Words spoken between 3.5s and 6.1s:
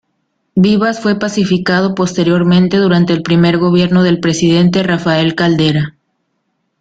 gobierno del presidente Rafael Caldera.